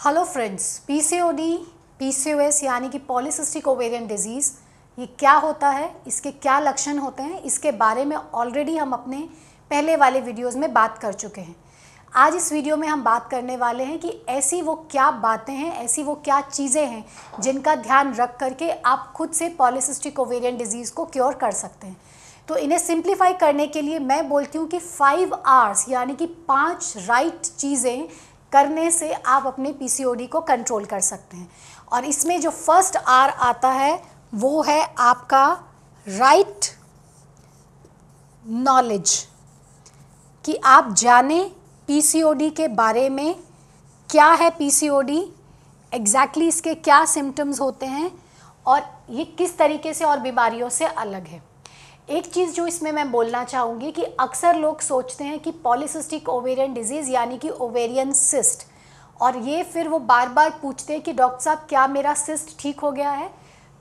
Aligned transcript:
Hello 0.00 0.22
friends 0.24 0.66
PCOD 0.86 1.56
PCOS 1.98 2.62
यानी 2.64 2.88
कि 2.88 2.98
polycystic 2.98 3.66
ovarian 3.68 4.06
disease 4.06 4.50
ये 4.98 5.06
क्या 5.18 5.32
होता 5.34 5.68
है, 5.68 5.90
इसके 6.06 6.30
क्या 6.32 6.58
लक्षण 6.60 6.98
होते 6.98 7.22
हैं, 7.22 7.40
इसके 7.42 7.72
बारे 7.72 8.04
में 8.04 8.16
ऑलरेडी 8.16 8.76
हम 8.76 8.92
अपने 8.92 9.18
पहले 9.70 9.96
वाले 9.96 10.20
वीडियोस 10.20 10.56
में 10.56 10.72
बात 10.72 10.96
कर 10.98 11.12
चुके 11.12 11.40
हैं। 11.40 11.54
आज 12.12 12.36
इस 12.36 12.52
वीडियो 12.52 12.76
में 12.76 12.86
हम 12.88 13.02
बात 13.04 13.28
करने 13.30 13.56
वाले 13.56 13.84
हैं 13.84 13.98
कि 13.98 14.12
ऐसी 14.28 14.62
वो 14.62 14.74
क्या 14.90 15.10
बातें 15.10 15.52
हैं, 15.52 15.72
ऐसी 15.74 16.02
वो 16.02 16.14
क्या 16.14 16.40
चीज़ें 16.42 16.86
हैं, 16.86 17.04
जिनका 17.40 17.74
ध्यान 17.76 18.14
रख 18.14 18.36
करके 18.40 18.70
आप 18.70 19.12
खुद 19.16 19.32
से 19.32 19.48
पॉलीसिस्टिक 19.58 20.20
ओवेरियन 20.20 20.56
डिज़ीज़ 20.56 20.92
को 20.92 21.04
क्योर 21.06 21.34
कर 21.34 21.52
सकते 21.52 21.86
हैं। 21.86 21.96
तो 22.48 22.56
इन्हें 22.56 22.78
सिंप्लीफाई 22.78 23.32
करने 23.34 23.66
के 23.66 23.80
लिए 23.82 23.98
मैं 24.00 24.28
बोलती 24.28 24.58
हूँ 24.58 24.66
कि 24.68 24.78
फाइव 24.78 25.34
आर्स 25.34 25.88
यानी 25.88 26.14
कि 26.14 26.26
पाँच 26.48 26.94
राइट 26.98 27.42
चीज़ें 27.58 28.08
करने 28.52 28.90
से 28.90 29.12
आप 29.12 29.46
अपने 29.46 29.72
पीसीओडी 29.72 30.26
को 30.26 30.40
कंट्रोल 30.42 30.84
कर 30.84 31.00
सकते 31.00 31.36
हैं। 31.36 31.50
और 31.92 32.04
इसमें 32.04 32.40
जो 32.40 32.50
फ़र्स्ट 32.50 32.96
आर 32.98 33.30
आता 33.30 33.70
है, 33.70 34.02
वो 34.34 34.62
है 34.62 34.82
आपका 34.98 35.46
राइट 36.06 36.66
नॉलेज 38.44 39.12
कि 40.44 40.54
आप 40.56 40.94
जाने 40.94 41.42
पीसीओडी 41.88 42.50
के 42.50 42.68
बारे 42.68 43.08
में 43.08 43.34
क्या 44.10 44.30
है 44.32 44.50
पीसीओडी 44.50 45.20
एग्जैक्टली 45.92 46.48
इसके 46.48 46.74
क्या 46.76 47.04
सिम्टम्स 47.04 47.60
होते 47.60 47.86
हैं, 47.86 48.10
और 48.66 48.82
ये 49.10 49.24
किस 49.28 49.56
तरीके 49.58 49.94
से 49.94 50.04
और 50.04 50.18
बीमारियों 50.18 50.68
से 50.68 50.84
अलग 50.86 51.26
है। 51.26 51.42
एक 52.10 52.26
चीज़ 52.26 52.54
जो 52.54 52.66
इसमें 52.66 52.90
मैं 52.92 53.10
बोलना 53.10 53.42
चाहूँगी 53.44 53.90
कि 53.92 54.02
अक्सर 54.20 54.56
लोग 54.56 54.80
सोचते 54.80 55.24
हैं 55.24 55.38
कि 55.40 55.50
पॉलिसिस्टिक 55.64 56.28
ओवेरियन 56.28 56.72
डिज़ीज़ 56.74 57.10
यानी 57.10 57.38
कि 57.38 57.48
ओवेरियन 57.50 58.12
सिस्ट 58.12 58.66
और 59.20 59.36
ये 59.38 59.62
फिर 59.62 59.88
वो 59.88 59.98
बार 59.98 60.28
बार 60.28 60.50
पूछते 60.62 60.92
हैं 60.92 61.02
कि 61.02 61.12
डॉक्टर 61.12 61.40
साहब, 61.40 61.58
क्या 61.68 61.86
मेरा 61.86 62.14
सिस्ट 62.14 62.58
ठीक 62.60 62.80
हो 62.80 62.90
गया 62.90 63.10
है? 63.10 63.30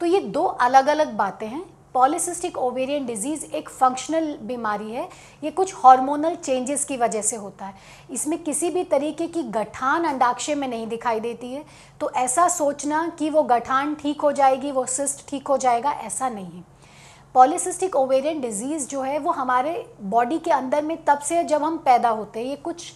तो 0.01 0.05
ये 0.05 0.19
दो 0.19 0.43
अलग 0.43 0.87
अलग 0.87 1.15
बातें 1.17 1.47
हैं। 1.47 1.63
पॉलिसिस्टिक 1.93 2.57
ओवेरियन 2.57 3.05
डिज़ीज़ 3.05 3.45
एक 3.45 3.69
फंक्शनल 3.69 4.33
बीमारी 4.41 4.91
है। 4.91 5.09
ये 5.43 5.51
कुछ 5.51 5.75
हार्मोनल 5.75 6.35
चेंजेस 6.35 6.85
की 6.85 6.97
वजह 6.97 7.21
से 7.21 7.35
होता 7.35 7.65
है। 7.65 7.73
इसमें 8.11 8.41
किसी 8.43 8.69
भी 8.69 8.83
तरीके 8.85 9.27
की 9.27 9.43
गठान 9.51 10.03
अंडाक्षय 10.05 10.55
में 10.55 10.67
नहीं 10.67 10.87
दिखाई 10.87 11.19
देती 11.19 11.53
है। 11.53 11.65
तो 12.01 12.11
ऐसा 12.17 12.47
सोचना 12.47 13.07
कि 13.19 13.29
वो 13.29 13.43
गठान 13.43 13.95
ठीक 13.95 14.21
हो 14.21 14.31
जाएगी, 14.31 14.71
वो 14.71 14.85
सिस्ट 14.87 15.29
ठीक 15.29 15.47
हो 15.47 15.57
जाएगा, 15.57 15.91
ऐसा 15.91 16.29
नहीं 16.29 16.51
है। 16.51 16.77
पॉलीसिस्टिक 17.35 17.95
ओवेरियन 17.95 18.41
डिज़ीज़ 18.41 18.87
जो 18.87 19.01
है, 19.01 19.17
वो 19.19 19.31
हमारे 19.31 19.85
बॉडी 20.01 20.39
के 20.39 20.51
अंदर 20.51 20.83
में 20.83 20.97
तब 21.05 21.19
से 21.19 21.43
जब 21.43 21.63
हम 21.63 21.77
पैदा 21.77 22.09
होते 22.09 22.39
हैं, 22.39 22.47
ये 22.47 22.55
कुछ 22.55 22.93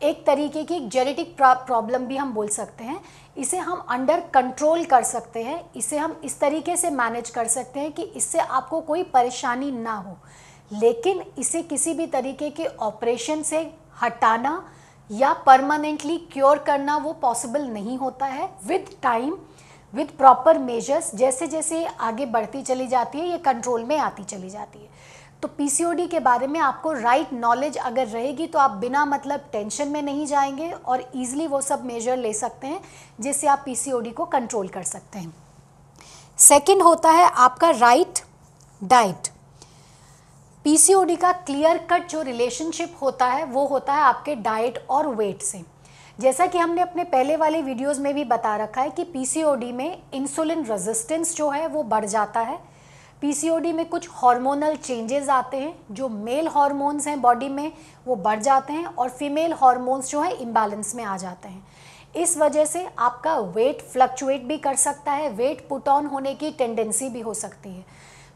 एक 0.00 0.24
तरीके 0.26 0.62
की 0.64 0.78
जेनेटिक 0.88 1.36
प्रॉब्लम 1.40 2.06
भी 2.06 2.16
हम 2.16 2.32
बोल 2.32 2.48
सकते 2.48 2.84
हैं। 2.84 3.00
इसे 3.36 3.58
हम 3.58 3.84
अंडर 3.88 4.20
कंट्रोल 4.34 4.84
कर 4.84 5.02
सकते 5.02 5.42
हैं, 5.42 5.60
इसे 5.76 5.98
हम 5.98 6.20
इस 6.24 6.38
तरीके 6.40 6.76
से 6.76 6.90
मैनेज 6.90 7.30
कर 7.30 7.46
सकते 7.46 7.80
हैं 7.80 7.92
कि 7.92 8.02
इससे 8.02 8.38
आपको 8.38 8.80
कोई 8.80 9.02
परेशानी 9.04 9.70
ना 9.70 9.94
हो। 9.94 10.16
लेकिन 10.72 11.22
इसे 11.38 11.62
किसी 11.62 11.94
भी 11.94 12.06
तरीके 12.06 12.50
के 12.50 12.64
ऑपरेशन 12.64 13.42
से 13.42 13.60
हटाना 14.02 14.62
या 15.10 15.32
परमानेंटली 15.46 16.16
क्योर 16.32 16.58
करना 16.58 16.96
वो 16.96 17.12
पॉसिबल 17.12 17.66
नहीं 17.66 17.96
होता 17.98 18.26
है। 18.26 18.48
With 18.66 18.90
time 19.02 19.36
with 19.96 20.08
proper 20.18 20.58
measures 20.58 21.14
जैसे 21.14 21.46
जैसे 21.46 21.84
आगे 21.86 22.26
बढ़ती 22.26 22.62
चली 22.62 22.86
जाती 22.86 23.18
है, 23.18 23.28
ये 23.28 23.38
कंट्रोल 23.38 23.84
में 23.84 23.98
आती 23.98 24.24
चली 24.24 24.50
जाती 24.50 24.78
है। 24.78 24.88
तो 25.42 25.48
पीसीओडी 25.48 26.06
के 26.06 26.20
बारे 26.20 26.46
में 26.46 26.60
आपको 26.60 26.92
राइट 26.92 27.26
right 27.26 27.40
नॉलेज 27.40 27.76
अगर 27.76 28.06
रहेगी 28.06 28.46
तो 28.46 28.58
आप 28.58 28.70
बिना 28.70 29.04
मतलब 29.04 29.40
टेंशन 29.52 29.88
में 29.88 30.02
नहीं 30.02 30.26
जाएँगे 30.26 30.70
और 30.70 31.10
ईजिली 31.16 31.46
वो 31.46 31.60
सब 31.60 31.84
मेजर 31.84 32.16
ले 32.16 32.32
सकते 32.32 32.66
हैं, 32.66 32.80
जिससे 33.20 33.46
आप 33.46 33.62
पीसीओडी 33.64 34.10
को 34.10 34.24
कंट्रोल 34.24 34.68
कर 34.68 34.82
सकते 34.82 35.18
हैं। 35.18 35.34
सेकंड 36.38 36.82
होता 36.82 37.10
है 37.10 37.30
आपका 37.30 37.70
राइट 37.70 38.18
डाइट 38.84 39.28
पीसीओडी 40.64 41.16
का 41.16 41.32
क्लियर 41.32 41.78
कट 41.78 42.08
जो 42.08 42.22
रिलेशनशिप 42.22 42.96
होता 43.02 43.26
है, 43.26 43.44
वो 43.44 43.66
होता 43.66 43.92
है 43.92 44.00
आपके 44.00 44.34
डाइट 44.34 44.86
और 44.90 45.08
वेट 45.08 45.42
से। 45.42 45.75
जैसा 46.18 46.46
कि 46.46 46.58
हमने 46.58 46.80
अपने 46.80 47.04
पहले 47.04 47.36
वाले 47.36 47.60
वीडियोस 47.62 47.98
में 47.98 48.14
भी 48.14 48.24
बता 48.24 48.56
रखा 48.56 48.82
है 48.82 48.90
कि 48.90 49.04
पीसीओडी 49.04 49.72
में 49.72 49.98
इंसुलिन 50.14 50.64
रेजिस्टेंस 50.64 51.36
जो 51.36 51.48
है 51.50 51.66
वो 51.66 51.82
बढ़ 51.82 52.04
जाता 52.04 52.40
है। 52.40 52.58
पीसीओडी 53.20 53.72
में 53.72 53.84
कुछ 53.88 54.08
हार्मोनल 54.12 54.76
चेंजेस 54.76 55.28
आते 55.28 55.56
हैं, 55.56 55.74
जो 55.90 56.08
मेल 56.08 56.48
हार्मोन्स 56.48 57.06
हैं 57.08 57.20
बॉडी 57.20 57.48
में, 57.48 57.72
वो 58.06 58.16
बढ़ 58.16 58.40
जाते 58.40 58.72
हैं 58.72 58.84
और 58.86 59.08
फीमेल 59.08 59.52
हार्मोन्स 59.52 60.10
जो 60.10 60.20
है 60.20 60.32
इम्बैलेंस 60.32 60.94
में 60.94 61.04
आ 61.04 61.16
जाते 61.16 61.48
हैं। 61.48 61.66
इस 62.16 62.36
वजह 62.38 62.64
से 62.64 62.86
आपका 62.98 63.38
वेट 63.38 63.82
फ्लक्चुएट 63.82 64.42
भी 64.42 64.58
कर 64.58 64.74
सकता 64.74 65.12
है 65.12 65.30
वेट 65.30 65.66
पुट 65.68 65.88
ऑन 65.88 66.06
होने 66.06 66.34
की 66.34 66.50
टेंडेंसी 66.50 67.08
भी 67.08 67.20
हो 67.20 67.34
सकती 67.34 67.70
है। 67.70 67.84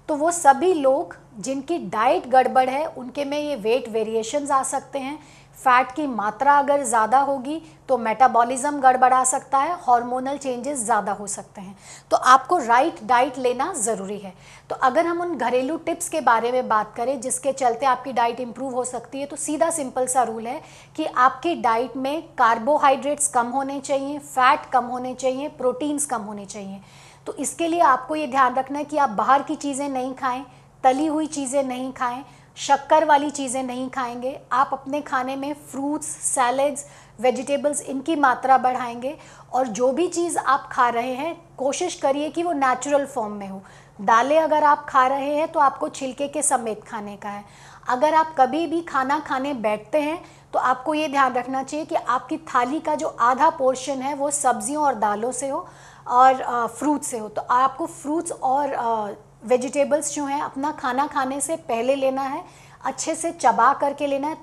तो 0.09 0.17
वो 0.17 0.31
सभी 0.31 0.73
लोग 0.75 1.17
जिनकी 1.39 1.79
डाइट 1.79 2.27
गड़बड़ 2.29 2.69
है, 2.69 2.87
उनके 2.87 3.25
में 3.25 3.39
ये 3.39 3.57
वेट 3.57 3.89
वेरिएशंस 3.89 4.51
आ 4.51 4.63
सकते 4.63 4.99
हैं। 4.99 5.19
फैट 5.57 5.91
की 5.93 6.07
मात्रा 6.07 6.59
अगर 6.59 6.83
ज़्यादा 6.85 7.19
होगी 7.21 7.61
तो 7.89 7.97
मेटाबॉलिज्म 7.99 8.81
गड़बड़ा 8.81 9.23
सकता 9.25 9.59
है 9.59 9.75
हार्मोनल 9.83 10.37
चेंजेस 10.37 10.79
ज़्यादा 10.79 11.13
हो 11.13 11.27
सकते 11.27 11.61
हैं। 11.61 11.77
तो 12.11 12.17
आपको 12.17 12.59
राइट 12.59 13.03
डाइट 13.05 13.39
लेना 13.39 13.73
ज़रूरी 13.77 14.19
है। 14.19 14.33
तो 14.71 14.75
अगर 14.77 15.07
हम 15.07 15.21
उन 15.21 15.37
घरेलू 15.37 15.77
टिप्स 15.79 16.09
के 16.09 16.21
बारे 16.21 16.53
में 16.53 16.69
बात 16.69 16.95
करें, 16.97 17.21
जिसके 17.21 17.53
चलते 17.53 17.87
आपकी 17.87 18.13
डाइट 18.13 18.41
इम्प्रूव 18.41 18.75
हो 18.75 18.85
सकती 18.85 19.21
है 19.21 19.27
तो 19.27 19.37
सीधा 19.39 19.71
सिंपल 19.71 20.07
सा 20.07 20.23
रूल 20.23 20.47
है 20.47 20.61
कि 20.97 21.05
आपकी 21.05 21.55
डाइट 21.57 21.97
में 21.97 22.23
कार्बोहाइड्रेट्स 22.39 23.29
कम 23.29 23.47
होने 23.49 23.79
चाहिए 23.81 24.19
फैट 24.19 24.71
कम 24.73 24.85
होने 24.87 25.15
चाहिए 25.15 25.49
प्रोटीन्स 25.51 26.07
कम 26.07 26.23
होने 26.23 26.47
चाहिए। 26.47 26.81
तो 27.27 27.35
इसके 27.37 27.69
लिए 27.69 27.81
आपको 27.83 28.17
ये 28.17 28.27
ध्यान 28.29 28.55
रखना 28.55 28.79
है 28.79 28.85
कि 28.85 28.97
आप 28.99 29.11
बाहर 29.13 29.43
की 29.43 29.55
चीज़ें 29.57 29.89
नहीं 29.89 30.15
खाएँ, 30.15 30.45
तली 30.85 31.07
हुई 31.07 31.27
चीज़ें 31.29 31.63
नहीं 31.65 31.93
खाएँ 31.93 32.25
शक्कर 32.61 33.05
वाली 33.05 33.31
चीज़ें 33.31 33.63
नहीं 33.63 33.89
खाएँगे। 33.91 34.39
आप 34.53 34.71
अपने 34.73 35.01
खाने 35.03 35.37
में 35.37 35.53
फ्रूट्स 35.71 36.07
सैलड्स 36.07 36.85
वेजिटेबल्स 37.21 37.81
इनकी 37.83 38.17
मात्रा 38.17 38.59
बढ़ाएँगे 38.59 39.17
और 39.53 39.67
जो 39.69 39.91
भी 39.93 40.07
चीज़ 40.09 40.39
आप 40.39 40.69
खा 40.73 40.89
रहे 40.89 41.13
हैं, 41.15 41.35
कोशिश 41.59 41.95
करिए 41.95 42.29
कि 42.31 42.43
वो 42.43 42.53
नेचुरल 42.53 43.07
फॉर्म 43.07 43.33
में 43.33 43.49
हो। 43.49 43.63
दालें 44.01 44.39
अगर 44.39 44.65
आप 44.65 44.85
खा 44.89 45.07
रहे 45.07 45.35
हैं 45.37 45.51
तो 45.53 45.61
आपको 45.61 45.89
छिलके 45.91 46.29
के 46.29 46.43
समेत 46.43 46.85
खाने 46.85 47.17
का 47.17 47.29
है। 47.29 47.45
अगर 47.89 48.15
आप 48.15 48.35
कभी 48.39 48.67
भी 48.67 48.81
खाना 48.83 49.19
खाने 49.21 49.55
बैठते 49.57 50.01
हैं 50.01 50.21
तो 50.53 50.59
आपको 50.59 50.95
ये 50.95 51.09
ध्यान 51.09 51.35
रखना 51.35 51.63
चाहिए 51.63 51.87
कि 51.87 51.95
आपकी 51.95 52.37
थाली 52.47 52.81
का 52.81 52.95
जो 52.95 53.09
आधा 53.21 53.51
पोर्शन 53.51 54.03
है, 54.03 54.15
वो 54.15 54.31
सब्जियों 54.31 54.85
और 54.85 54.95
दालों 54.97 55.33
से 55.33 55.49
हो 55.49 55.67
और 56.09 56.67
फ्रूट 56.69 57.03
से 57.03 57.19
हो। 57.19 57.29
तो 57.29 57.43
आपको 57.43 57.87
फ्रूट्स 57.87 58.33
और 58.33 59.19
वेजिटेबल्स 59.43 60.15
जो 60.15 60.25
हैं, 60.25 60.41
अपना 60.43 60.71
खाना 60.73 61.07
खाने 61.07 61.41
से 61.41 61.57
पहले 61.59 61.95
लेना 61.97 62.23
है, 62.23 62.43
अच्छे 62.85 63.15
से 63.15 63.31
चबा 63.33 63.73
करके 63.75 64.07
लेना 64.07 64.29
है 64.29 64.37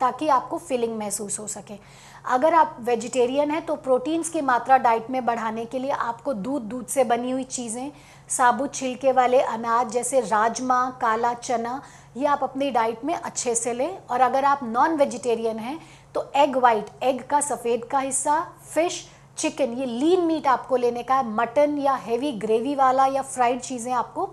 ताकि 0.00 0.28
आपको 0.28 0.58
फीलिंग 0.58 0.96
महसूस 0.98 1.38
हो 1.38 1.46
सके। 1.48 1.74
अगर 2.26 2.54
आप 2.54 2.76
वेजिटेरियन 2.80 3.50
हैं 3.50 3.64
तो 3.66 3.74
प्रोटीन्स 3.76 4.28
की 4.28 4.40
मात्रा 4.40 4.76
डाइट 4.78 5.10
में 5.10 5.24
बढ़ाने 5.26 5.64
के 5.64 5.78
लिए 5.78 5.90
आपको 5.90 6.34
दूध 6.34 6.62
दूध 6.62 6.86
से 6.86 7.04
बनी 7.04 7.30
हुई 7.30 7.44
चीज़ें, 7.44 7.90
साबुत 8.28 8.74
छिलके 8.74 9.12
वाले 9.12 9.40
अनाज 9.40 9.90
जैसे 9.92 10.20
राजमा, 10.20 10.90
काला 11.00 11.32
चना, 11.34 11.80
ये 12.16 12.26
आप 12.26 12.42
अपनी 12.44 12.70
डाइट 12.70 13.04
में 13.04 13.14
अच्छे 13.14 13.54
से 13.54 13.72
लें। 13.72 13.98
और 14.00 14.20
अगर 14.20 14.44
आप 14.44 14.60
नॉन 14.64 14.96
वेजिटेरियन 14.96 15.58
हैं 15.58 15.78
तो 16.14 16.30
एग 16.36 16.56
वाइट 16.56 16.90
एग 17.02 17.22
का 17.22 17.40
सफ़ेद 17.40 17.84
का 17.84 17.98
हिस्सा, 18.00 18.40
फ़िश 18.74 19.04
चिकन, 19.38 19.72
ये 19.72 19.86
लीन 19.86 20.20
मीट 20.20 20.46
आपको 20.46 20.76
लेने 20.76 21.02
का 21.02 21.14
है 21.14 21.28
मटन 21.28 21.76
या 21.78 21.94
हेवी 21.96 22.32
ग्रेवी 22.38 22.74
वाला 22.74 23.06
या 23.06 23.22
फ्राइड 23.22 23.60
चीज़ें 23.60 23.92
आपको 23.94 24.28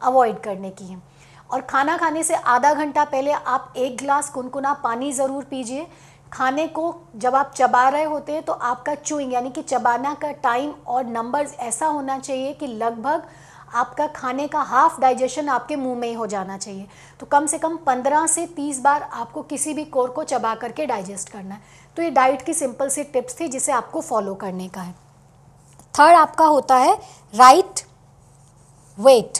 अवॉइड 0.00 0.40
करने 0.40 0.70
की 0.70 0.84
हैं। 0.84 1.02
और 1.50 1.60
खाना 1.60 1.96
खाने 1.96 2.22
से 2.22 2.34
आधा 2.34 2.72
घंटा 2.74 3.04
पहले 3.04 3.32
आप 3.32 3.72
एक 3.76 3.96
गिलास 3.96 4.30
कुनकुना 4.30 4.72
पानी 4.74 5.12
ज़रूर 5.12 5.44
पीजिए। 5.44 5.86
खाने 6.32 6.66
को 6.68 6.94
जब 7.16 7.34
आप 7.34 7.52
चबा 7.56 7.88
रहे 7.88 8.04
होते 8.04 8.32
हैं 8.32 8.42
तो 8.42 8.52
आपका 8.52 8.94
चुइंग 8.94 9.32
यानी 9.32 9.50
कि 9.50 9.62
चबाना 9.62 10.14
का 10.14 10.32
टाइम 10.42 10.72
और 10.86 11.04
नंबर्स 11.06 11.54
ऐसा 11.60 11.86
होना 11.86 12.18
चाहिए 12.18 12.52
कि 12.52 12.66
लगभग 12.66 13.22
आपका 13.74 14.06
खाने 14.06 14.46
का 14.48 14.60
हाफ़ 14.62 15.00
डाइजेशन 15.00 15.48
आपके 15.48 15.76
मुँह 15.76 15.98
में 15.98 16.06
ही 16.08 16.14
हो 16.14 16.26
जाना 16.26 16.56
चाहिए। 16.58 16.86
तो 17.20 17.26
कम 17.26 17.46
से 17.46 17.58
कम 17.58 17.76
15 17.86 18.26
से 18.26 18.46
30 18.56 18.80
बार 18.80 19.02
आपको 19.02 19.42
किसी 19.44 19.74
भी 19.74 19.84
कोर 19.86 20.10
को 20.10 20.24
चबा 20.24 20.54
करके 20.54 20.86
डाइजेस्ट 20.86 21.28
करना 21.28 21.54
है। 21.54 21.60
तो 21.98 22.02
ये 22.02 22.10
डाइट 22.10 22.42
की 22.42 22.52
सिंपल 22.54 22.88
सी 22.88 23.02
टिप्स 23.04 23.38
थी 23.38 23.46
जिसे 23.48 23.72
आपको 23.72 24.00
फॉलो 24.00 24.34
करने 24.34 24.66
का 24.68 24.80
है। 24.80 24.92
थर्ड 25.94 26.16
आपका 26.16 26.44
होता 26.46 26.76
है 26.76 26.92
राइट 27.34 27.80
वेट 28.98 29.38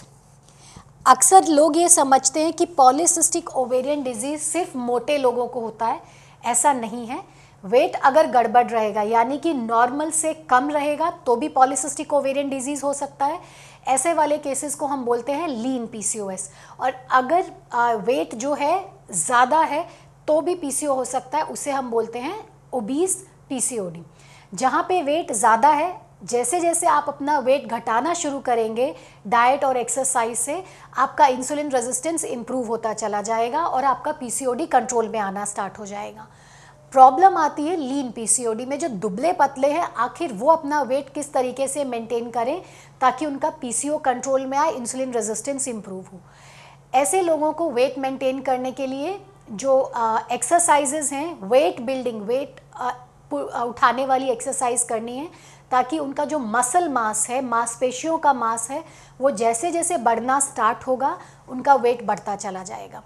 अक्सर 1.07 1.47
लोग 1.47 1.77
ये 1.77 1.89
समझते 1.89 2.43
हैं 2.45 2.53
कि 2.53 2.65
पॉलिसिस्टिक 2.79 3.57
ओवेरियन 3.57 4.03
डिज़ीज़ 4.03 4.41
सिर्फ़ 4.43 4.77
मोटे 4.79 5.19
लोगों 5.19 5.47
को 5.47 5.61
होता 5.61 5.87
है, 5.87 6.01
ऐसा 6.45 6.73
नहीं 6.73 7.07
है। 7.07 7.23
वेट 7.65 7.95
अगर 7.97 8.31
गड़बड़ 8.31 8.67
रहेगा, 8.67 9.03
यानी 9.03 9.39
कि 9.39 9.55
नॉर्मल 9.55 10.11
से 10.13 10.35
कम 10.51 10.71
रहेगा 10.71 11.11
तो 11.27 11.37
भी 11.37 11.49
पॉलिसिस्टिक 11.51 12.13
ओवेरियन 12.13 12.51
डिज़ीज़ 12.51 12.85
हो 12.85 12.93
सकता 12.95 13.27
है। 13.27 13.41
ऐसे 13.89 14.15
वाले 14.15 14.39
केसेस 14.41 14.75
को 14.75 14.87
हम 14.87 15.05
बोलते 15.05 15.33
हैं 15.33 15.49
लीन 15.49 15.87
पीसीओएस 15.87 16.51
और 16.81 16.93
अगर 17.13 17.97
वेट 18.03 18.35
जो 18.37 18.55
है, 18.55 18.85
ज़्यादा 19.13 19.61
है 19.61 19.87
तो 20.29 20.41
भी 20.41 20.55
पीसीओ 20.57 20.95
हो 20.95 21.05
सकता 21.07 21.39
है, 21.39 21.45
उसे 21.45 21.71
हम 21.71 21.91
बोलते 21.91 22.19
हैं 22.19 22.48
ओबीस 22.73 23.17
पीसीओडी 23.49 24.03
जहाँ 24.53 24.83
पे 24.89 25.01
वेट 25.03 25.33
ज़्यादा 25.33 25.69
है 25.69 25.93
जैसे 26.25 26.61
जैसे 26.61 26.87
आप 26.87 27.05
अपना 27.09 27.39
वेट 27.39 27.67
घटाना 27.67 28.13
शुरू 28.15 28.39
करेंगे 28.41 28.95
डाइट 29.27 29.65
और 29.65 29.77
एक्सरसाइज 29.77 30.39
से, 30.39 30.63
आपका 30.97 31.27
इंसुलिन 31.27 31.71
रेजिस्टेंस 31.71 32.25
इम्प्रूव 32.25 32.67
होता 32.67 32.93
चला 32.95 33.21
जाएगा 33.23 33.61
और 33.61 33.85
आपका 33.85 34.13
पीसीओडी 34.13 34.67
कंट्रोल 34.67 35.09
में 35.09 35.19
आना 35.19 35.45
स्टार्ट 35.45 35.79
हो 35.79 35.87
जाएगा। 35.87 36.27
प्रॉब्लम 36.93 37.37
आती 37.37 37.67
है 37.67 37.77
लीन 37.77 38.11
पीसीओडी 38.11 38.65
में, 38.65 38.79
जो 38.79 38.89
दुबले 38.89 39.33
पतले 39.33 39.71
हैं, 39.73 39.83
आखिर 39.83 40.33
वो 40.33 40.51
अपना 40.51 40.81
वेट 40.83 41.13
किस 41.15 41.33
तरीके 41.33 41.69
से 41.69 41.85
मेंटेन 41.85 42.31
करें, 42.31 42.61
ताकि 43.01 43.27
उनका 43.27 43.51
पीसीओ 43.51 43.99
कंट्रोल 43.99 44.47
में 44.47 44.59
आए 44.59 44.73
इंसुलिन 44.73 45.13
रेजिस्टेंस 45.13 45.69
इम्प्रूव 45.69 46.05
हो। 46.13 46.21
ऐसे 46.95 47.21
लोगों 47.23 47.53
को 47.53 47.71
वेट 47.71 47.99
मेंटेन 47.99 48.41
करने 48.41 48.73
के 48.73 48.87
लिए 48.87 49.19
जो 49.51 49.93
एक्सरसाइजेज 50.33 51.13
हैं 51.13 51.49
वेट 51.49 51.81
बिल्डिंग 51.81 52.23
वेट 52.23 52.61
उठाने 53.33 54.07
वाली 54.07 54.31
एक्सरसाइज 54.31 54.83
करनी 54.83 55.17
है, 55.17 55.29
ताकि 55.71 55.99
उनका 55.99 56.25
जो 56.25 56.39
मसल 56.39 56.89
मास 56.89 57.29
है 57.31 57.41
मांसपेशियों 57.45 58.19
का 58.19 58.33
मास 58.33 58.71
है, 58.71 58.83
वो 59.21 59.31
जैसे 59.31 59.71
जैसे 59.71 59.97
बढ़ना 59.99 60.39
स्टार्ट 60.41 60.87
होगा, 60.87 61.17
उनका 61.49 61.75
वेट 61.75 62.05
बढ़ता 62.05 62.37
चला 62.37 62.63
जाएगा। 62.63 63.03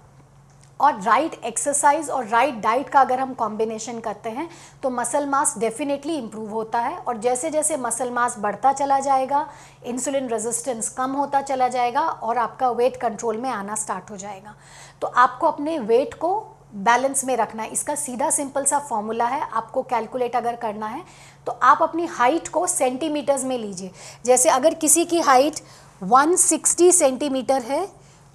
और 0.83 0.99
राइट 1.01 1.33
एक्सरसाइज 1.45 2.09
और 2.09 2.25
राइट 2.27 2.55
डाइट 2.61 2.89
का 2.89 3.01
अगर 3.01 3.19
हम 3.19 3.33
कॉम्बिनेशन 3.33 3.99
करते 3.99 4.29
हैं 4.29 4.49
तो 4.83 4.89
मसल 4.91 5.25
मास 5.25 5.57
डेफिनेटली 5.57 6.15
इम्प्रूव 6.15 6.49
होता 6.51 6.79
है। 6.79 6.95
और 6.97 7.17
जैसे 7.17 7.49
जैसे 7.51 7.77
मसल 7.77 8.11
मास 8.11 8.37
बढ़ता 8.39 8.73
चला 8.73 8.99
जाएगा 8.99 9.47
इंसुलिन 9.85 10.27
रेजिस्टेंस 10.29 10.89
कम 10.89 11.11
होता 11.13 11.41
चला 11.43 11.67
जाएगा 11.69 12.01
और 12.01 12.37
आपका 12.37 12.69
वेट 12.71 12.97
कंट्रोल 12.97 13.37
में 13.37 13.49
आना 13.51 13.75
स्टार्ट 13.75 14.11
हो 14.11 14.17
जाएगा। 14.17 14.55
तो 15.01 15.07
आपको 15.07 15.47
अपने 15.47 15.77
वेट 15.81 16.13
को 16.15 16.35
बैलेंस 16.75 17.23
में 17.25 17.35
रखना 17.37 17.63
है। 17.63 17.69
इसका 17.71 17.95
सीधा 17.95 18.29
सिंपल 18.31 18.65
सा 18.65 18.79
फॉर्मूला 18.81 19.25
है। 19.25 19.41
आपको 19.41 19.81
कैलकुलेट 19.83 20.35
अगर 20.35 20.55
करना 20.57 20.87
है 20.87 21.03
तो 21.47 21.51
आप 21.63 21.81
अपनी 21.81 22.05
हाइट 22.07 22.47
को 22.47 22.65
सेंटीमीटर्स 22.67 23.43
में 23.43 23.57
लीजिए। 23.57 23.91
जैसे 24.25 24.49
अगर 24.49 24.73
किसी 24.75 25.05
की 25.05 25.19
हाइट 25.21 25.59
160 26.01 26.91
सेंटीमीटर 26.91 27.61
है 27.61 27.85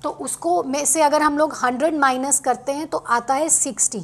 तो 0.03 0.11
उसको 0.11 0.63
में 0.63 0.85
से 0.85 1.03
अगर 1.03 1.23
हम 1.23 1.39
लोग 1.39 1.55
100 1.57 1.93
माइनस 1.99 2.41
करते 2.41 2.73
हैं 2.73 2.87
तो 2.87 2.99
आता 2.99 3.35
है 3.35 3.49
60 3.49 4.03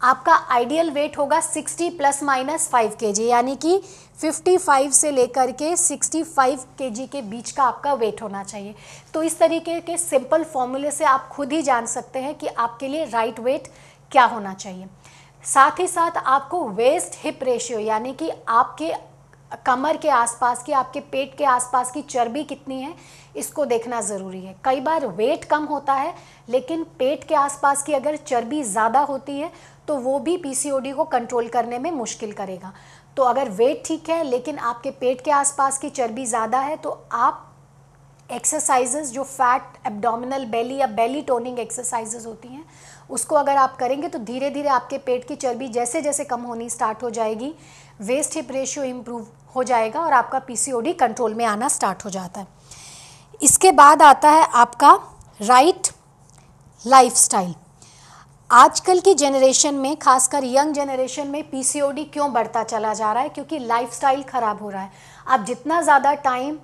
आपका 0.00 0.34
आइडियल 0.50 0.90
वेट 0.90 1.18
होगा 1.18 1.40
60 1.42 1.90
प्लस 1.98 2.22
माइनस 2.22 2.68
5 2.72 2.94
के 2.94 3.12
जी 3.12 3.26
यानी 3.26 3.54
कि 3.56 3.80
55 4.20 4.90
से 4.90 5.10
लेकर 5.10 5.50
के 5.52 5.74
65 5.76 6.64
के 6.78 6.90
जी 6.90 7.06
के 7.06 7.22
बीच 7.22 7.50
का 7.50 7.64
आपका 7.64 7.92
वेट 7.94 8.22
होना 8.22 8.42
चाहिए। 8.44 8.74
तो 9.14 9.22
इस 9.22 9.38
तरीके 9.38 9.80
के 9.80 9.96
सिंपल 9.98 10.44
फॉर्मूले 10.44 10.90
से 10.90 11.04
आप 11.04 11.28
खुद 11.28 11.52
ही 11.52 11.62
जान 11.62 11.86
सकते 11.86 12.18
हैं 12.18 12.34
कि 12.34 12.46
आपके 12.48 12.88
लिए 12.88 13.04
राइट 13.04 13.40
वेट 13.40 13.68
क्या 14.12 14.24
होना 14.24 14.54
चाहिए। 14.54 14.86
साथ 15.44 15.80
ही 15.80 15.86
साथ 15.86 16.16
आपको 16.16 16.62
वेस्ट 16.68 17.24
हिप 17.24 17.42
रेशियो, 17.42 17.78
यानी 17.78 18.12
कि 18.12 18.30
आपके 18.48 18.92
कमर 19.66 19.96
के 19.96 20.08
आसपास 20.10 20.62
की, 20.62 20.72
आपके 20.72 21.00
पेट 21.02 21.36
के 21.38 21.44
आसपास 21.46 21.90
की 21.90 22.02
चर्बी 22.04 22.42
कितनी 22.44 22.80
है, 22.82 22.94
इसको 23.36 23.64
देखना 23.66 24.00
ज़रूरी 24.00 24.40
है। 24.40 24.54
कई 24.64 24.80
बार 24.80 25.06
वेट 25.08 25.44
कम 25.44 25.64
होता 25.64 25.94
है, 25.94 26.14
लेकिन 26.48 26.84
पेट 26.98 27.24
के 27.24 27.34
आसपास 27.36 27.82
की 27.82 27.92
अगर 27.94 28.16
चर्बी 28.18 28.62
ज़्यादा 28.64 29.00
होती 29.02 29.38
है 29.38 29.50
तो 29.88 29.96
वो 29.96 30.18
भी 30.18 30.36
पीसीओडी 30.38 30.92
को 30.92 31.04
कंट्रोल 31.06 31.48
करने 31.48 31.78
में 31.78 31.90
मुश्किल 31.92 32.32
करेगा। 32.34 32.72
तो 33.16 33.22
अगर 33.24 33.48
वेट 33.50 33.82
ठीक 33.86 34.08
है, 34.10 34.22
लेकिन 34.24 34.58
आपके 34.60 34.90
पेट 34.92 35.20
के 35.20 35.30
आसपास 35.32 35.78
की 35.78 35.90
चर्बी 35.90 36.26
ज़्यादा 36.26 36.60
है 36.60 36.76
तो 36.76 36.90
आप 37.12 37.42
एक्सरसाइजेज 38.30 39.10
जो 39.12 39.22
फैट 39.24 39.86
एब्डोमिनल 39.86 40.44
बेली 40.46 40.76
या 40.76 40.86
बेली 40.88 41.20
टोनिंग 41.22 41.58
एक्सरसाइजेज 41.58 42.26
होती 42.26 42.48
हैं, 42.48 42.64
उसको 43.10 43.34
अगर 43.36 43.56
आप 43.56 43.76
करेंगे 43.76 44.08
तो 44.08 44.18
धीरे 44.20 44.50
धीरे 44.50 44.68
आपके 44.70 44.98
पेट 45.00 45.26
की 45.28 45.34
चर्बी 45.36 45.68
जैसे 45.70 46.00
जैसे 46.02 46.24
कम 46.24 46.40
होनी 46.42 46.68
स्टार्ट 46.70 47.02
हो 47.02 47.10
जाएगी। 47.10 47.52
वेस्ट 48.00 48.34
हिप 48.36 48.50
रेशियो 48.50 48.84
इम्प्रूव 48.84 49.26
हो 49.56 49.62
जाएगा 49.64 50.00
और 50.00 50.12
आपका 50.12 50.38
पीसीओडी 50.38 50.92
कंट्रोल 50.94 51.34
में 51.34 51.44
आना 51.44 51.68
स्टार्ट 51.68 52.04
हो 52.04 52.10
जाता 52.10 52.40
है। 52.40 52.46
इसके 53.42 53.72
बाद 53.72 54.02
आता 54.02 54.30
है 54.30 54.46
आपका 54.54 54.92
राइट 55.40 55.88
लाइफस्टाइल 56.84 57.54
आजकल 58.50 59.00
की 59.00 59.14
जेनरेशन 59.14 59.74
में, 59.74 59.96
खासकर 59.96 60.44
यंग 60.44 60.74
जेनरेशन 60.74 61.26
में 61.26 61.42
पीसीओडी 61.50 62.04
क्यों 62.04 62.32
बढ़ता 62.32 62.62
चला 62.64 62.92
जा 62.94 63.12
रहा 63.12 63.22
है? 63.22 63.28
क्योंकि 63.28 63.58
लाइफस्टाइल 63.58 64.22
ख़राब 64.22 64.62
हो 64.62 64.70
रहा 64.70 64.82
है। 64.82 64.90
आप 65.26 65.44
जितना 65.44 65.80
ज़्यादा 65.82 66.12
टाइम 66.14 66.58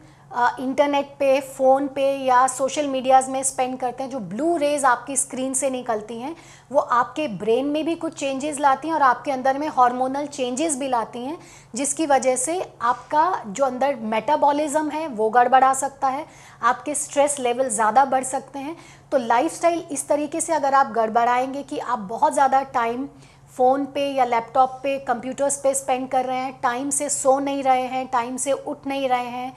इंटरनेट 0.60 1.06
पे 1.18 1.40
फ़ोन 1.40 1.86
पे 1.86 2.04
या 2.16 2.46
सोशल 2.46 2.86
मीडियाज़ 2.88 3.30
में 3.30 3.42
स्पेंड 3.42 3.78
करते 3.78 4.02
हैं, 4.02 4.10
जो 4.10 4.18
ब्लू 4.20 4.56
रेज़ 4.56 4.84
आपकी 4.86 5.16
स्क्रीन 5.16 5.54
से 5.54 5.70
निकलती 5.70 6.18
हैं, 6.18 6.34
वो 6.70 6.80
आपके 6.80 7.26
ब्रेन 7.36 7.66
में 7.66 7.84
भी 7.84 7.94
कुछ 7.94 8.14
चेंजेस 8.14 8.60
लाती 8.60 8.88
हैं 8.88 8.94
और 8.94 9.02
आपके 9.02 9.32
अंदर 9.32 9.58
में 9.58 9.66
हार्मोनल 9.68 10.26
चेंजेस 10.28 10.76
भी 10.76 10.88
लाती 10.88 11.24
हैं, 11.24 11.38
जिसकी 11.74 12.06
वजह 12.06 12.36
से 12.36 12.60
आपका 12.82 13.42
जो 13.46 13.64
अंदर 13.64 13.96
मेटाबॉलिज्म 13.96 14.90
है, 14.90 15.06
वो 15.08 15.28
गड़बड़ा 15.30 15.72
सकता 15.74 16.08
है, 16.08 16.24
आपके 16.62 16.94
स्ट्रेस 16.94 17.38
लेवल 17.40 17.68
ज़्यादा 17.70 18.04
बढ़ 18.04 18.24
सकते 18.24 18.58
हैं। 18.58 18.76
तो 19.12 19.18
लाइफस्टाइल 19.18 19.84
इस 19.90 20.08
तरीके 20.08 20.40
से 20.40 20.52
अगर 20.52 20.74
आप 20.74 20.92
गड़बड़ाएँगे 20.92 21.62
कि 21.62 21.78
आप 21.78 21.98
बहुत 21.98 22.32
ज़्यादा 22.32 22.62
टाइम 22.74 23.06
फ़ोन 23.54 23.84
पे 23.84 24.06
या 24.08 24.24
लैपटॉप 24.24 24.78
पे 24.82 24.98
कंप्यूटर्स 24.98 25.56
पे 25.56 25.74
स्पेंड 25.74 26.08
कर 26.08 26.24
रहे 26.24 26.36
हैं 26.36 26.52
टाइम 26.62 26.90
से 26.90 27.08
सो 27.08 27.38
नहीं 27.38 27.62
रहे 27.62 27.86
हैं 27.86 28.06
टाइम 28.06 28.36
से 28.36 28.52
उठ 28.52 28.86
नहीं 28.86 29.08
रहे 29.08 29.26
हैं 29.26 29.52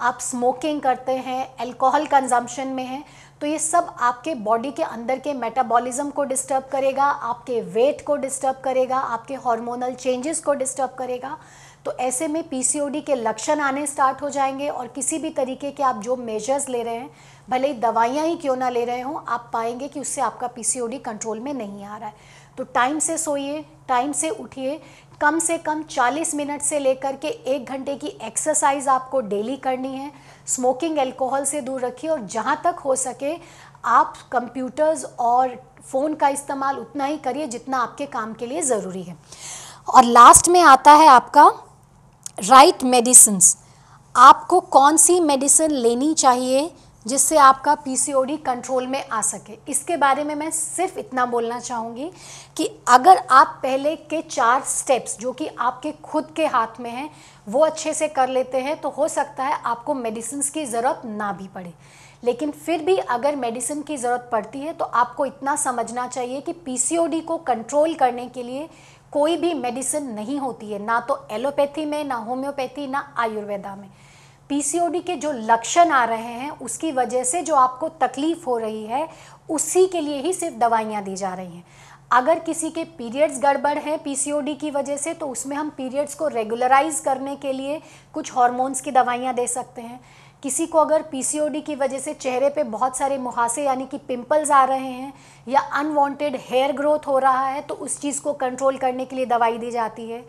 आप 0.00 0.18
स्मोकिंग 0.20 0.80
करते 0.80 1.12
हैं 1.14 1.56
अल्कोहल 1.60 2.06
कंजम्पशन 2.06 2.68
में 2.68 2.84
हैं 2.84 3.04
तो 3.40 3.46
ये 3.46 3.58
सब 3.58 3.94
आपके 4.00 4.34
बॉडी 4.36 4.70
के 4.70 4.82
अंदर 4.82 5.18
के 5.18 5.32
मेटाबॉलिज्म 5.34 6.10
को 6.10 6.24
डिस्टर्ब 6.24 6.64
करेगा, 6.72 7.04
आपके 7.04 7.60
वेट 7.62 8.04
को 8.06 8.16
डिस्टर्ब 8.16 8.60
करेगा, 8.64 8.96
आपके 8.96 9.34
हार्मोनल 9.36 9.94
चेंजेस 9.94 10.40
को 10.40 10.54
डिस्टर्ब 10.54 10.90
करेगा। 10.90 11.36
तो 11.84 11.92
ऐसे 11.98 12.28
में 12.28 12.42
पीसीओडी 12.48 13.00
के 13.00 13.14
लक्षण 13.14 13.60
आने 13.60 13.86
स्टार्ट 13.86 14.22
हो 14.22 14.30
जाएँगे 14.30 14.68
और 14.68 14.86
किसी 14.86 15.18
भी 15.18 15.30
तरीके 15.30 15.70
के 15.70 15.82
आप 15.82 16.02
जो 16.02 16.16
मेजर्स 16.16 16.68
ले 16.68 16.82
रहे 16.82 16.94
हैं, 16.94 17.10
भले 17.48 17.68
ही 17.68 17.74
दवाइयाँ 17.74 18.26
ही 18.26 18.36
क्यों 18.36 18.56
ना 18.56 18.68
ले 18.68 18.84
रहे 18.84 19.00
हों, 19.00 19.20
आप 19.28 19.50
पाएँगे 19.52 19.88
कि 19.88 20.00
उससे 20.00 20.20
आपका 20.20 20.46
पीसीओडी 20.46 20.98
कंट्रोल 20.98 21.40
में 21.40 21.52
नहीं 21.54 21.84
आ 21.84 21.96
रहा 21.96 22.08
है। 22.08 22.38
तो 22.58 22.64
टाइम 22.64 22.98
से 22.98 23.16
सोइए 23.18 23.64
टाइम 23.88 24.12
से 24.12 24.30
उठिए 24.30 24.80
कम 25.20 25.38
से 25.38 25.56
कम 25.58 25.82
40 25.84 26.34
मिनट 26.34 26.62
से 26.62 26.78
लेकर 26.78 27.16
के 27.16 27.28
एक 27.28 27.70
घंटे 27.70 27.94
की 27.94 28.06
एक्सरसाइज 28.22 28.86
आपको 28.88 29.20
डेली 29.22 29.56
करनी 29.56 29.88
है। 29.88 30.10
स्मोकिंग 30.48 30.98
एल्कोहल 30.98 31.44
से 31.44 31.60
दूर 31.60 31.80
रखिए 31.80 32.10
और 32.10 32.20
जहाँ 32.26 32.60
तक 32.64 32.78
हो 32.84 32.94
सके 32.96 33.34
आप 33.86 34.14
कंप्यूटर्स 34.32 35.04
और 35.20 35.54
फ़ोन 35.90 36.14
का 36.14 36.28
इस्तेमाल 36.28 36.76
उतना 36.76 37.04
ही 37.04 37.16
करिए 37.18 37.46
जितना 37.46 37.78
आपके 37.78 38.06
काम 38.06 38.32
के 38.34 38.46
लिए 38.46 38.62
ज़रूरी 38.62 39.02
है। 39.02 39.16
और 39.88 40.04
लास्ट 40.04 40.48
में 40.48 40.60
आता 40.60 40.92
है 40.92 41.06
आपका 41.08 41.46
राइट 42.38 42.84
मेडिसिन्स 42.84 43.56
आपको 44.14 44.60
कौन 44.70 44.96
सी 44.96 45.20
मेडिसिन 45.20 45.70
लेनी 45.72 46.12
चाहिए 46.14 46.70
जिससे 47.06 47.36
आपका 47.38 47.74
पीसीओडी 47.74 48.36
कंट्रोल 48.36 48.86
में 48.86 49.04
आ 49.08 49.20
सके। 49.22 49.58
इसके 49.68 49.96
बारे 49.96 50.24
में 50.24 50.34
मैं 50.34 50.50
सिर्फ़ 50.50 50.98
इतना 50.98 51.24
बोलना 51.26 51.58
चाहूँगी 51.60 52.10
कि 52.56 52.68
अगर 52.88 53.22
आप 53.30 53.58
पहले 53.62 53.94
के 53.96 54.20
चार 54.22 54.62
स्टेप्स 54.62 55.18
जो 55.20 55.32
कि 55.32 55.46
आपके 55.48 55.92
खुद 56.02 56.32
के 56.36 56.46
हाथ 56.46 56.80
में 56.80 56.90
हैं, 56.90 57.10
वो 57.46 57.60
अच्छे 57.60 57.94
से 57.94 58.08
कर 58.08 58.28
लेते 58.28 58.58
हैं 58.58 58.80
तो 58.80 58.88
हो 58.88 59.08
सकता 59.08 59.44
है 59.44 59.60
आपको 59.62 59.94
मेडिसिन 59.94 60.42
की 60.44 60.64
ज़रूरत 60.66 61.02
ना 61.06 61.32
भी 61.32 61.48
पड़े। 61.48 61.72
लेकिन 62.22 62.50
फिर 62.50 62.82
भी 62.84 62.96
अगर 62.98 63.36
मेडिसिन 63.36 63.82
की 63.82 63.96
ज़रूरत 63.96 64.28
पड़ती 64.32 64.60
है 64.60 64.72
तो 64.72 64.84
आपको 64.84 65.26
इतना 65.26 65.54
समझना 65.56 66.06
चाहिए 66.06 66.40
कि 66.40 66.52
पीसीओडी 66.64 67.20
को 67.20 67.36
कंट्रोल 67.38 67.94
करने 67.94 68.26
के 68.28 68.42
लिए 68.42 68.68
कोई 69.12 69.36
भी 69.36 69.52
मेडिसिन 69.54 70.10
नहीं 70.10 70.38
होती 70.38 70.72
है। 70.72 70.78
ना 70.78 71.00
तो 71.00 71.18
एलोपैथी 71.30 71.84
में, 71.84 72.04
ना 72.04 72.14
होम्योपैथी 72.16 72.86
ना 72.86 73.00
आयुर्वेदा 73.18 73.74
में। 73.76 73.88
पीसीओडी 74.50 75.00
के 75.00 75.14
जो 75.16 75.30
लक्षण 75.32 75.90
आ 75.90 76.04
रहे 76.04 76.22
हैं, 76.22 76.50
उसकी 76.52 76.90
वजह 76.92 77.24
से 77.24 77.42
जो 77.42 77.54
आपको 77.54 77.88
तकलीफ़ 78.00 78.44
हो 78.46 78.56
रही 78.58 78.84
है, 78.84 79.08
उसी 79.48 79.86
के 79.86 80.00
लिए 80.00 80.20
ही 80.20 80.32
सिर्फ़ 80.32 80.56
दवाइयाँ 80.56 81.02
दी 81.04 81.14
जा 81.16 81.32
रही 81.34 81.56
हैं। 81.56 81.64
अगर 82.12 82.38
किसी 82.38 82.70
के 82.70 82.84
पीरियड्स 82.98 83.40
गड़बड़ 83.42 83.76
हैं 83.78 83.98
पीसीओडी 83.98 84.54
की 84.54 84.70
वजह 84.70 84.96
से 84.96 85.14
तो 85.14 85.26
उसमें 85.26 85.56
हम 85.56 85.70
पीरियड्स 85.70 86.14
को 86.14 86.28
रेगुलराइज 86.28 86.98
करने 87.00 87.36
के 87.36 87.52
लिए 87.52 87.80
कुछ 88.14 88.32
हॉर्मोन्स 88.32 88.80
की 88.80 88.90
दवाइयाँ 88.90 89.34
दे 89.34 89.46
सकते 89.46 89.82
हैं। 89.82 90.00
किसी 90.42 90.66
को 90.66 90.78
अगर 90.78 91.02
पीसीओडी 91.02 91.60
की 91.60 91.74
वजह 91.74 91.98
से 91.98 92.14
चेहरे 92.14 92.48
पे 92.48 92.62
बहुत 92.64 92.96
सारे 92.96 93.18
मुहासे, 93.18 93.64
यानी 93.64 93.86
कि 93.86 93.98
पिंपल्स 93.98 94.50
आ 94.50 94.64
रहे 94.64 94.78
हैं, 94.80 95.12
या 95.48 95.60
अनवांटेड 95.60 96.36
हेयर 96.40 96.72
ग्रोथ 96.72 97.06
हो 97.06 97.18
रहा 97.18 97.46
है 97.46 97.60
तो 97.60 97.74
उस 97.76 98.00
चीज़ 98.00 98.20
को 98.20 98.32
कंट्रोल 98.34 98.76
करने 98.76 99.04
के 99.04 99.16
लिए 99.16 99.26
दवाई 99.26 99.58
दी 99.58 99.70
जाती 99.70 100.10
है। 100.10 100.24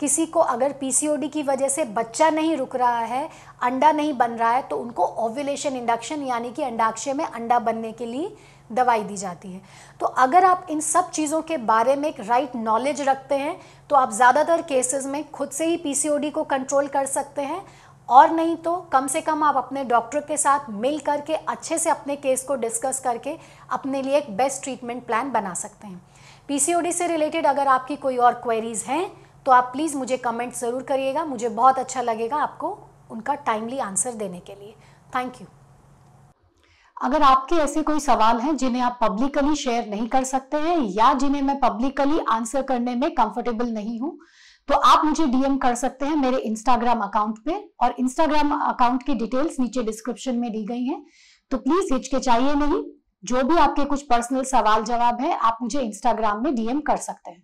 किसी 0.00 0.26
को 0.26 0.40
अगर 0.40 0.72
पीसीओडी 0.72 1.28
की 1.28 1.42
वजह 1.42 1.68
से 1.68 1.84
बच्चा 1.86 2.28
नहीं 2.30 2.56
रुक 2.56 2.76
रहा 2.76 2.98
है, 3.00 3.28
अंडा 3.62 3.92
नहीं 3.92 4.12
बन 4.14 4.32
रहा 4.32 4.50
है 4.50 4.62
तो 4.62 4.76
उनको 4.78 5.04
ओव्यूलेशन 5.04 5.76
इंडक्शन 5.76 6.22
यानी 6.22 6.52
कि 6.52 6.62
अंडाक्षय 6.64 7.12
में 7.12 7.24
अंडा 7.24 7.58
बनने 7.60 7.92
के 7.92 8.06
लिए 8.06 8.36
दवाई 8.72 9.02
दी 9.04 9.16
जाती 9.16 9.48
है। 9.48 9.60
तो 10.00 10.06
अगर 10.06 10.44
आप 10.44 10.66
इन 10.70 10.80
सब 10.82 11.10
चीज़ों 11.10 11.40
के 11.42 11.56
बारे 11.58 11.96
में 11.96 12.08
एक 12.08 12.20
राइट 12.20 12.54
नॉलेज 12.56 13.00
रखते 13.00 13.34
हैं 13.36 13.58
तो 13.90 13.96
आप 13.96 14.12
ज़्यादातर 14.12 14.62
केसेस 14.64 15.06
में 15.06 15.22
खुद 15.30 15.50
से 15.50 15.66
ही 15.66 15.76
पीसीओडी 15.78 16.30
को 16.30 16.42
कंट्रोल 16.44 16.86
कर 16.88 17.06
सकते 17.06 17.42
हैं, 17.42 17.62
और 18.08 18.30
नहीं 18.30 18.56
तो 18.56 18.74
कम 18.92 19.06
से 19.06 19.20
कम 19.20 19.42
आप 19.42 19.56
अपने 19.56 19.84
डॉक्टर 19.84 20.20
के 20.20 20.36
साथ 20.36 20.70
मिल 20.72 20.98
करके 21.00 21.34
अच्छे 21.34 21.78
से 21.78 21.90
अपने 21.90 22.16
केस 22.16 22.42
को 22.42 22.54
डिस्कस 22.56 23.00
करके 23.00 23.36
अपने 23.70 24.02
लिए 24.02 24.16
एक 24.18 24.36
बेस्ट 24.36 24.62
ट्रीटमेंट 24.62 25.04
प्लान 25.06 25.30
बना 25.32 25.54
सकते 25.56 25.86
हैं। 25.86 26.00
पीसीओडी 26.48 26.92
से 26.92 27.06
रिलेटेड 27.06 27.46
अगर 27.46 27.68
आपकी 27.68 27.96
कोई 27.96 28.16
और 28.18 28.34
क्वेरीज 28.42 28.84
हैं 28.88 29.06
तो 29.46 29.52
आप 29.52 29.64
प्लीज़ 29.72 29.96
मुझे 29.96 30.16
कमेंट 30.16 30.54
ज़रूर 30.54 30.82
करिएगा। 30.82 31.24
मुझे 31.24 31.48
बहुत 31.50 31.78
अच्छा 31.78 32.02
लगेगा 32.02 32.36
आपको 32.36 32.68
उनका 33.10 33.34
टाइमली 33.46 33.78
आंसर 33.80 34.12
देने 34.14 34.40
के 34.40 34.54
लिए। 34.54 34.74
थैंक 35.14 35.40
यू 35.40 35.46
अगर 36.96 37.22
आपके 37.22 37.56
ऐसे 37.56 37.82
कोई 37.82 38.00
सवाल 38.00 38.40
हैं 38.40 38.56
जिन्हें 38.56 38.82
आप 38.82 38.98
पब्लिकली 39.02 39.54
शेयर 39.56 39.86
नहीं 39.88 40.08
कर 40.08 40.24
सकते 40.24 40.56
हैं 40.58 40.78
या 40.90 41.12
जिन्हें 41.14 41.42
मैं 41.42 41.58
पब्लिकली 41.60 42.20
आंसर 42.30 42.62
करने 42.62 42.94
में 42.94 43.10
कंफर्टेबल 43.14 43.72
नहीं 43.72 43.98
हूँ 44.00 44.18
तो 44.68 44.74
आप 44.74 45.04
मुझे 45.04 45.26
डीएम 45.28 45.56
कर 45.58 45.74
सकते 45.76 46.06
हैं 46.06 46.16
मेरे 46.16 46.38
इंस्टाग्राम 46.44 47.00
अकाउंट 47.00 47.38
पे 47.44 47.54
और 47.82 47.94
इंस्टाग्राम 47.98 48.52
अकाउंट 48.60 49.02
की 49.02 49.14
डिटेल्स 49.14 49.60
नीचे 49.60 49.82
डिस्क्रिप्शन 49.82 50.38
में 50.38 50.50
दी 50.52 50.64
गई 50.64 50.84
हैं। 50.84 51.04
तो 51.50 51.58
प्लीज़ 51.58 51.92
हिचकिचाइए 51.94 52.54
नहीं। 52.56 52.82
जो 53.24 53.42
भी 53.42 53.56
आपके 53.58 53.84
कुछ 53.84 54.02
पर्सनल 54.04 54.42
सवाल 54.44 54.84
जवाब 54.84 55.20
है, 55.20 55.36
आप 55.38 55.58
मुझे 55.62 55.80
इंस्टाग्राम 55.80 56.42
में 56.44 56.54
डीएम 56.54 56.80
कर 56.80 56.96
सकते 56.98 57.30
हैं। 57.30 57.42